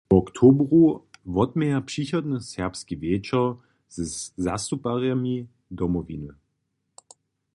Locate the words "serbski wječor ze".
2.41-4.03